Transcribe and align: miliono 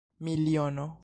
miliono 0.23 0.97